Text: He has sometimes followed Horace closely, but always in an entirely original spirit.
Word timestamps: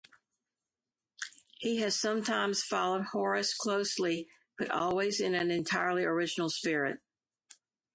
He 1.59 1.77
has 1.81 1.95
sometimes 1.95 2.63
followed 2.63 3.03
Horace 3.11 3.53
closely, 3.53 4.29
but 4.57 4.71
always 4.71 5.21
in 5.21 5.35
an 5.35 5.51
entirely 5.51 6.03
original 6.03 6.49
spirit. 6.49 7.01